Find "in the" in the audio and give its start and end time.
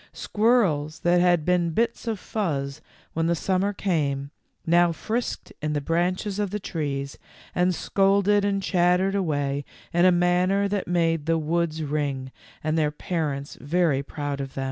5.61-5.79